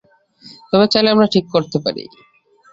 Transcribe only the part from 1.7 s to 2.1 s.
পারি।